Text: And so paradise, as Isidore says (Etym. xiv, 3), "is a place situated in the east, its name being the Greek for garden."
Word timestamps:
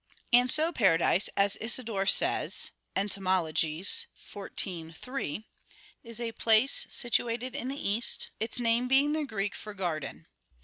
And 0.33 0.49
so 0.49 0.71
paradise, 0.73 1.29
as 1.37 1.57
Isidore 1.57 2.07
says 2.07 2.71
(Etym. 2.95 3.27
xiv, 3.53 4.97
3), 4.97 5.47
"is 6.03 6.19
a 6.19 6.31
place 6.31 6.87
situated 6.89 7.55
in 7.55 7.67
the 7.67 7.87
east, 7.87 8.31
its 8.39 8.57
name 8.59 8.87
being 8.87 9.11
the 9.13 9.25
Greek 9.27 9.53
for 9.53 9.75
garden." 9.75 10.25